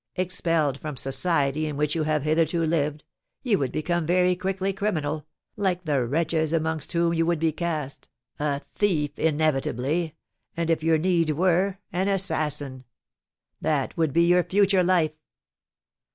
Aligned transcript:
Expelled 0.15 0.79
from 0.79 0.97
society 0.97 1.67
in 1.67 1.77
which 1.77 1.93
you 1.93 2.01
have 2.01 2.23
hitherto 2.23 2.65
lived, 2.65 3.03
you 3.43 3.59
would 3.59 3.71
become 3.71 4.03
very 4.07 4.35
quickly 4.35 4.73
criminal, 4.73 5.27
like 5.55 5.85
the 5.85 6.03
wretches 6.03 6.53
amongst 6.53 6.91
whom 6.93 7.13
you 7.13 7.23
would 7.23 7.37
be 7.37 7.51
cast, 7.51 8.09
a 8.39 8.61
thief 8.73 9.11
inevitably, 9.19 10.15
and, 10.57 10.71
if 10.71 10.81
your 10.81 10.97
need 10.97 11.29
were, 11.29 11.77
an 11.93 12.07
assassin. 12.07 12.83
That 13.61 13.95
would 13.95 14.11
be 14.11 14.23
your 14.25 14.43
future 14.43 14.81
life." 14.81 15.13